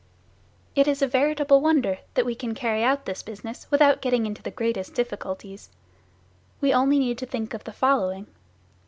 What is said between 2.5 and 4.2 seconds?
carry out this business without